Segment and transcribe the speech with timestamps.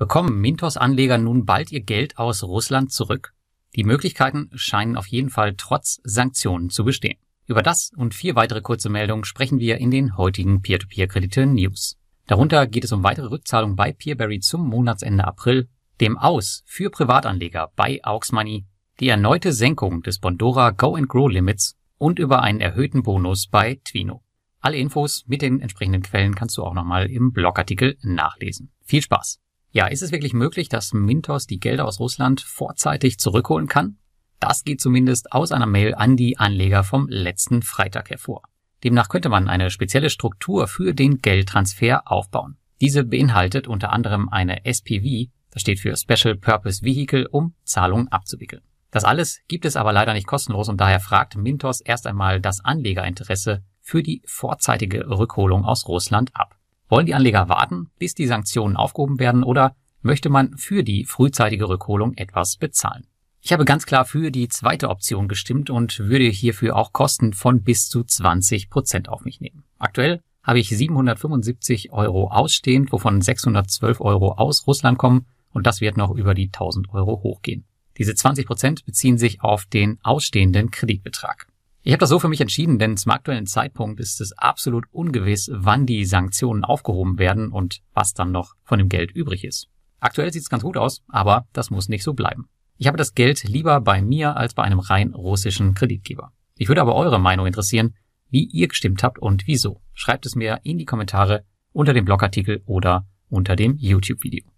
[0.00, 3.34] Bekommen Mintos-Anleger nun bald ihr Geld aus Russland zurück?
[3.76, 7.18] Die Möglichkeiten scheinen auf jeden Fall trotz Sanktionen zu bestehen.
[7.46, 11.98] Über das und vier weitere kurze Meldungen sprechen wir in den heutigen Peer-to-Peer-Kredite-News.
[12.26, 15.68] Darunter geht es um weitere Rückzahlungen bei Peerberry zum Monatsende April,
[16.00, 18.64] dem Aus für Privatanleger bei Aux Money,
[19.00, 23.78] die erneute Senkung des Bondora Go and Grow Limits und über einen erhöhten Bonus bei
[23.84, 24.22] Twino.
[24.60, 28.72] Alle Infos mit den entsprechenden Quellen kannst du auch nochmal im Blogartikel nachlesen.
[28.82, 29.40] Viel Spaß!
[29.72, 33.98] Ja, ist es wirklich möglich, dass Mintos die Gelder aus Russland vorzeitig zurückholen kann?
[34.40, 38.42] Das geht zumindest aus einer Mail an die Anleger vom letzten Freitag hervor.
[38.82, 42.56] Demnach könnte man eine spezielle Struktur für den Geldtransfer aufbauen.
[42.80, 48.62] Diese beinhaltet unter anderem eine SPV, das steht für Special Purpose Vehicle, um Zahlungen abzuwickeln.
[48.90, 52.64] Das alles gibt es aber leider nicht kostenlos und daher fragt Mintos erst einmal das
[52.64, 56.56] Anlegerinteresse für die vorzeitige Rückholung aus Russland ab.
[56.90, 61.68] Wollen die Anleger warten, bis die Sanktionen aufgehoben werden oder möchte man für die frühzeitige
[61.68, 63.06] Rückholung etwas bezahlen?
[63.40, 67.62] Ich habe ganz klar für die zweite Option gestimmt und würde hierfür auch Kosten von
[67.62, 69.62] bis zu 20 Prozent auf mich nehmen.
[69.78, 75.96] Aktuell habe ich 775 Euro ausstehend, wovon 612 Euro aus Russland kommen und das wird
[75.96, 77.66] noch über die 1000 Euro hochgehen.
[77.98, 81.46] Diese 20 Prozent beziehen sich auf den ausstehenden Kreditbetrag.
[81.82, 85.50] Ich habe das so für mich entschieden, denn zum aktuellen Zeitpunkt ist es absolut ungewiss,
[85.52, 89.68] wann die Sanktionen aufgehoben werden und was dann noch von dem Geld übrig ist.
[89.98, 92.48] Aktuell sieht es ganz gut aus, aber das muss nicht so bleiben.
[92.76, 96.32] Ich habe das Geld lieber bei mir als bei einem rein russischen Kreditgeber.
[96.56, 97.94] Ich würde aber eure Meinung interessieren,
[98.28, 99.80] wie ihr gestimmt habt und wieso.
[99.94, 104.49] Schreibt es mir in die Kommentare unter dem Blogartikel oder unter dem YouTube-Video.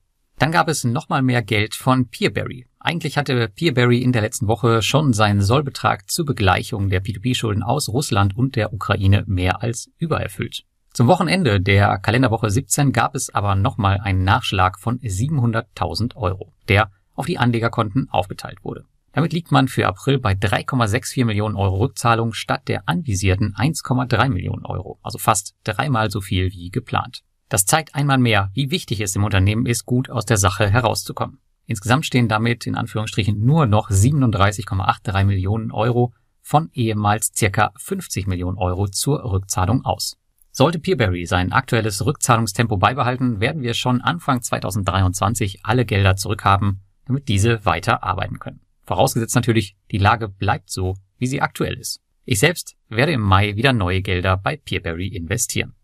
[0.42, 2.66] Dann gab es nochmal mehr Geld von Peerberry.
[2.80, 7.88] Eigentlich hatte Peerberry in der letzten Woche schon seinen Sollbetrag zur Begleichung der P2P-Schulden aus
[7.88, 10.64] Russland und der Ukraine mehr als übererfüllt.
[10.92, 16.90] Zum Wochenende der Kalenderwoche 17 gab es aber nochmal einen Nachschlag von 700.000 Euro, der
[17.14, 18.84] auf die Anlegerkonten aufgeteilt wurde.
[19.12, 24.66] Damit liegt man für April bei 3,64 Millionen Euro Rückzahlung statt der anvisierten 1,3 Millionen
[24.66, 27.22] Euro, also fast dreimal so viel wie geplant.
[27.52, 31.38] Das zeigt einmal mehr, wie wichtig es im Unternehmen ist, gut aus der Sache herauszukommen.
[31.66, 38.56] Insgesamt stehen damit in Anführungsstrichen nur noch 37,83 Millionen Euro von ehemals circa 50 Millionen
[38.56, 40.16] Euro zur Rückzahlung aus.
[40.50, 47.28] Sollte Peerberry sein aktuelles Rückzahlungstempo beibehalten, werden wir schon Anfang 2023 alle Gelder zurückhaben, damit
[47.28, 48.62] diese weiter arbeiten können.
[48.84, 52.00] Vorausgesetzt natürlich, die Lage bleibt so, wie sie aktuell ist.
[52.24, 55.74] Ich selbst werde im Mai wieder neue Gelder bei Peerberry investieren.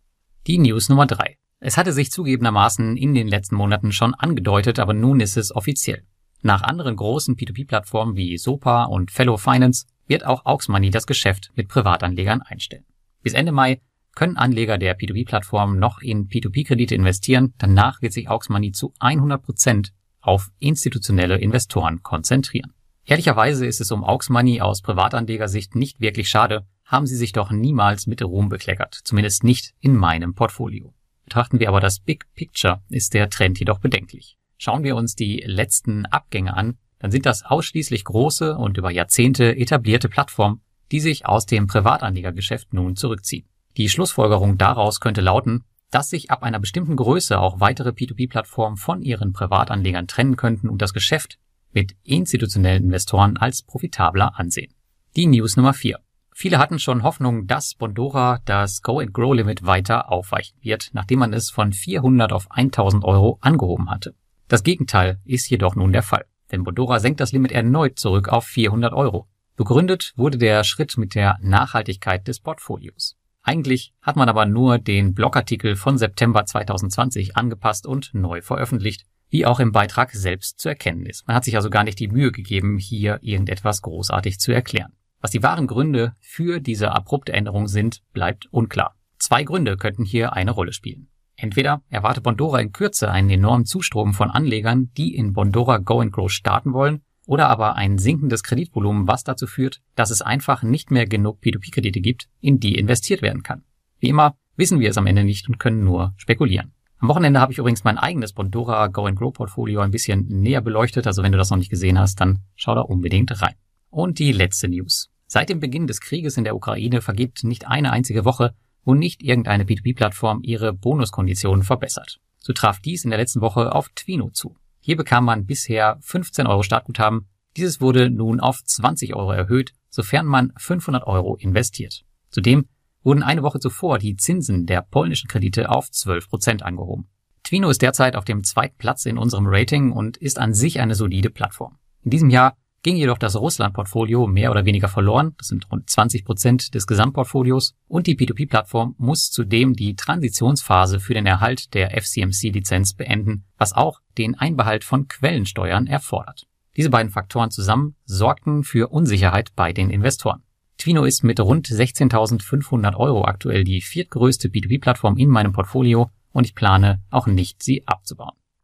[0.47, 1.37] Die News Nummer drei.
[1.61, 6.05] Es hatte sich zugegebenermaßen in den letzten Monaten schon angedeutet, aber nun ist es offiziell.
[6.41, 11.51] Nach anderen großen P2P-Plattformen wie SOPA und Fellow Finance wird auch Aux Money das Geschäft
[11.57, 12.85] mit Privatanlegern einstellen.
[13.23, 13.81] Bis Ende Mai
[14.15, 17.55] können Anleger der P2P-Plattform noch in P2P-Kredite investieren.
[17.59, 22.73] Danach wird sich Aux Money zu 100 Prozent auf institutionelle Investoren konzentrieren.
[23.05, 27.51] Ehrlicherweise ist es um Aux Money aus Privatanlegersicht nicht wirklich schade, haben sie sich doch
[27.51, 30.95] niemals mit Ruhm bekleckert, zumindest nicht in meinem Portfolio.
[31.29, 34.39] Betrachten wir aber das Big Picture, ist der Trend jedoch bedenklich.
[34.57, 39.55] Schauen wir uns die letzten Abgänge an, dann sind das ausschließlich große und über Jahrzehnte
[39.55, 43.47] etablierte Plattformen, die sich aus dem Privatanlegergeschäft nun zurückziehen.
[43.77, 49.03] Die Schlussfolgerung daraus könnte lauten, dass sich ab einer bestimmten Größe auch weitere P2P-Plattformen von
[49.03, 51.39] ihren Privatanlegern trennen könnten und das Geschäft
[51.73, 54.73] mit institutionellen Investoren als profitabler ansehen.
[55.15, 55.99] Die News Nummer 4.
[56.41, 61.19] Viele hatten schon Hoffnung, dass Bondora das Go and Grow Limit weiter aufweichen wird, nachdem
[61.19, 64.15] man es von 400 auf 1000 Euro angehoben hatte.
[64.47, 68.45] Das Gegenteil ist jedoch nun der Fall, denn Bondora senkt das Limit erneut zurück auf
[68.45, 69.27] 400 Euro.
[69.57, 73.17] Begründet wurde der Schritt mit der Nachhaltigkeit des Portfolios.
[73.43, 79.45] Eigentlich hat man aber nur den Blogartikel von September 2020 angepasst und neu veröffentlicht, wie
[79.45, 81.27] auch im Beitrag selbst zu erkennen ist.
[81.27, 84.93] Man hat sich also gar nicht die Mühe gegeben, hier irgendetwas großartig zu erklären.
[85.21, 88.95] Was die wahren Gründe für diese abrupte Änderung sind, bleibt unklar.
[89.19, 91.09] Zwei Gründe könnten hier eine Rolle spielen.
[91.35, 96.13] Entweder erwartet Bondora in Kürze einen enormen Zustrom von Anlegern, die in Bondora Go and
[96.13, 100.91] Grow starten wollen, oder aber ein sinkendes Kreditvolumen, was dazu führt, dass es einfach nicht
[100.91, 103.65] mehr genug P2P-Kredite gibt, in die investiert werden kann.
[104.01, 106.73] Wie immer wissen wir es am Ende nicht und können nur spekulieren.
[107.01, 110.61] Am Wochenende habe ich übrigens mein eigenes Bondora Go and Grow Portfolio ein bisschen näher
[110.61, 113.55] beleuchtet, also wenn du das noch nicht gesehen hast, dann schau da unbedingt rein.
[113.91, 115.11] Und die letzte News.
[115.27, 118.55] Seit dem Beginn des Krieges in der Ukraine vergeht nicht eine einzige Woche,
[118.85, 122.21] wo nicht irgendeine P2P-Plattform ihre Bonuskonditionen verbessert.
[122.39, 124.57] So traf dies in der letzten Woche auf Twino zu.
[124.81, 127.29] Hier bekam man bisher 15 Euro Startguthaben.
[127.57, 132.05] Dieses wurde nun auf 20 Euro erhöht, sofern man 500 Euro investiert.
[132.31, 132.69] Zudem
[133.03, 137.09] wurden eine Woche zuvor die Zinsen der polnischen Kredite auf 12 Prozent angehoben.
[137.43, 140.95] Twino ist derzeit auf dem zweiten Platz in unserem Rating und ist an sich eine
[140.95, 141.79] solide Plattform.
[142.03, 146.25] In diesem Jahr ging jedoch das Russland-Portfolio mehr oder weniger verloren, das sind rund 20
[146.25, 152.95] Prozent des Gesamtportfolios, und die P2P-Plattform muss zudem die Transitionsphase für den Erhalt der FCMC-Lizenz
[152.95, 156.47] beenden, was auch den Einbehalt von Quellensteuern erfordert.
[156.77, 160.43] Diese beiden Faktoren zusammen sorgten für Unsicherheit bei den Investoren.
[160.79, 166.55] Twino ist mit rund 16.500 Euro aktuell die viertgrößte B2B-Plattform in meinem Portfolio und ich
[166.55, 168.37] plane auch nicht, sie abzubauen.